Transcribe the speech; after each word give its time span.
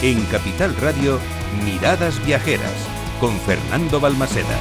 En 0.00 0.24
Capital 0.26 0.76
Radio, 0.76 1.18
Miradas 1.64 2.24
Viajeras, 2.24 2.88
con 3.18 3.32
Fernando 3.40 3.98
Balmaseda. 3.98 4.56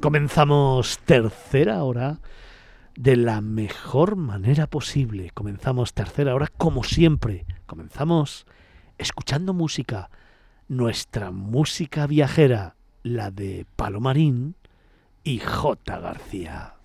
Comenzamos 0.00 0.98
tercera 1.00 1.84
hora 1.84 2.20
de 2.96 3.16
la 3.16 3.42
mejor 3.42 4.16
manera 4.16 4.66
posible. 4.68 5.32
Comenzamos 5.34 5.92
tercera 5.92 6.34
hora 6.34 6.46
como 6.46 6.82
siempre. 6.82 7.44
Comenzamos 7.66 8.46
escuchando 8.96 9.52
música, 9.52 10.08
nuestra 10.66 11.30
música 11.30 12.06
viajera, 12.06 12.74
la 13.02 13.30
de 13.30 13.66
Palomarín 13.76 14.54
y 15.24 15.40
J. 15.40 16.00
García. 16.00 16.79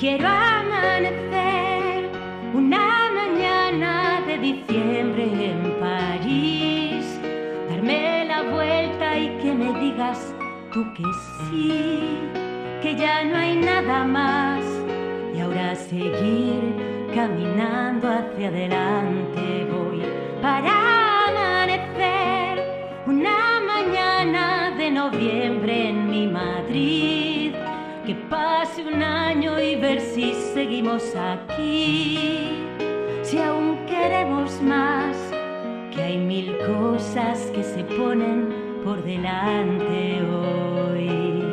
Quiero 0.00 0.28
amanecer 0.28 2.08
una 2.54 3.10
mañana 3.12 4.22
de 4.26 4.38
diciembre 4.38 5.24
en 5.24 5.78
París, 5.78 7.20
darme 7.68 8.24
la 8.24 8.44
vuelta 8.44 9.18
y 9.18 9.28
que 9.42 9.52
me 9.52 9.78
digas 9.78 10.34
tú 10.72 10.86
que 10.94 11.02
sí, 11.50 12.18
que 12.80 12.96
ya 12.96 13.24
no 13.24 13.36
hay 13.36 13.56
nada 13.56 14.04
más 14.04 14.64
y 15.34 15.40
ahora 15.40 15.74
seguir 15.74 16.74
caminando 17.14 18.08
hacia 18.08 18.48
adelante 18.48 19.66
voy. 19.70 20.02
Para 20.40 21.28
amanecer 21.28 22.64
una 23.06 23.60
mañana 23.66 24.74
de 24.78 24.90
noviembre 24.92 25.90
en 25.90 26.08
mi 26.08 26.26
Madrid 26.26 27.19
pase 28.30 28.86
un 28.86 29.02
año 29.02 29.60
y 29.60 29.74
ver 29.74 30.00
si 30.00 30.32
seguimos 30.54 31.14
aquí, 31.16 32.64
si 33.22 33.38
aún 33.38 33.84
queremos 33.86 34.62
más, 34.62 35.16
que 35.92 36.00
hay 36.00 36.16
mil 36.16 36.56
cosas 36.58 37.50
que 37.52 37.62
se 37.64 37.82
ponen 37.82 38.54
por 38.84 39.02
delante 39.02 40.22
hoy. 40.22 41.49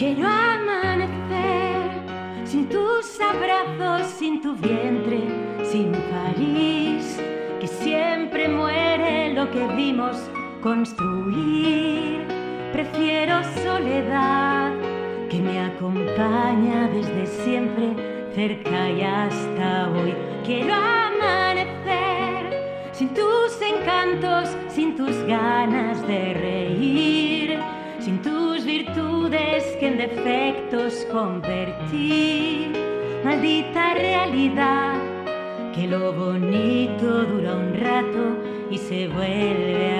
Quiero 0.00 0.26
amanecer 0.26 1.90
sin 2.46 2.70
tus 2.70 3.20
abrazos, 3.20 4.10
sin 4.12 4.40
tu 4.40 4.56
vientre, 4.56 5.20
sin 5.62 5.92
París, 5.92 7.20
que 7.60 7.66
siempre 7.66 8.48
muere 8.48 9.34
lo 9.34 9.50
que 9.50 9.62
vimos 9.76 10.16
construir. 10.62 12.26
Prefiero 12.72 13.44
soledad 13.62 14.72
que 15.28 15.38
me 15.38 15.60
acompaña 15.60 16.88
desde 16.88 17.26
siempre, 17.44 17.94
cerca 18.34 18.88
y 18.88 19.02
hasta 19.02 19.90
hoy. 19.90 20.14
Quiero 20.46 20.72
amanecer 20.72 22.46
sin 22.92 23.10
tus 23.10 23.60
encantos, 23.60 24.48
sin 24.70 24.96
tus 24.96 25.14
ganas 25.24 26.00
de 26.06 26.32
reír, 26.32 27.58
sin 28.10 28.22
tus 28.22 28.64
virtudes 28.64 29.62
que 29.78 29.86
en 29.86 29.98
defectos 29.98 31.06
convertí. 31.12 32.66
Maldita 33.24 33.94
realidad, 33.94 34.94
que 35.74 35.86
lo 35.86 36.12
bonito 36.12 37.24
dura 37.24 37.54
un 37.54 37.74
rato 37.74 38.24
y 38.70 38.78
se 38.78 39.06
vuelve 39.06 39.99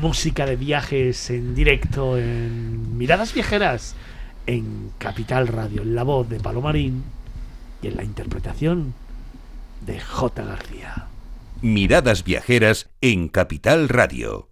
Música 0.00 0.46
de 0.46 0.56
viajes 0.56 1.28
en 1.30 1.54
directo 1.54 2.16
en 2.16 2.96
Miradas 2.96 3.34
Viajeras 3.34 3.94
en 4.46 4.92
Capital 4.96 5.46
Radio, 5.46 5.82
en 5.82 5.94
la 5.94 6.04
voz 6.04 6.28
de 6.28 6.40
Palomarín 6.40 7.04
y 7.82 7.88
en 7.88 7.96
la 7.96 8.04
interpretación 8.04 8.94
de 9.84 10.00
J. 10.00 10.42
García. 10.42 11.06
Miradas 11.60 12.24
Viajeras 12.24 12.88
en 13.02 13.28
Capital 13.28 13.88
Radio. 13.88 14.49